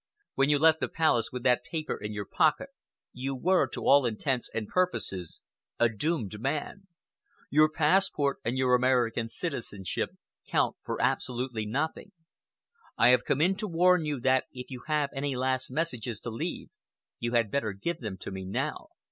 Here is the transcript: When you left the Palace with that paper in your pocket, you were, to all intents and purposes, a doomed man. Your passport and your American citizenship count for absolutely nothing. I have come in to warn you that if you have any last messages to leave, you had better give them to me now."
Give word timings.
When 0.33 0.49
you 0.49 0.57
left 0.57 0.79
the 0.79 0.87
Palace 0.87 1.31
with 1.31 1.43
that 1.43 1.63
paper 1.63 1.95
in 1.95 2.11
your 2.11 2.25
pocket, 2.25 2.69
you 3.13 3.35
were, 3.35 3.67
to 3.67 3.83
all 3.83 4.03
intents 4.07 4.49
and 4.51 4.67
purposes, 4.67 5.43
a 5.77 5.89
doomed 5.89 6.39
man. 6.41 6.87
Your 7.51 7.69
passport 7.69 8.39
and 8.43 8.57
your 8.57 8.73
American 8.73 9.29
citizenship 9.29 10.09
count 10.47 10.75
for 10.83 10.99
absolutely 10.99 11.67
nothing. 11.67 12.13
I 12.97 13.09
have 13.09 13.25
come 13.25 13.41
in 13.41 13.53
to 13.57 13.67
warn 13.67 14.03
you 14.03 14.19
that 14.21 14.45
if 14.51 14.71
you 14.71 14.81
have 14.87 15.11
any 15.13 15.35
last 15.35 15.69
messages 15.69 16.19
to 16.21 16.31
leave, 16.31 16.69
you 17.19 17.33
had 17.33 17.51
better 17.51 17.71
give 17.71 17.99
them 17.99 18.17
to 18.21 18.31
me 18.31 18.43
now." 18.43 18.87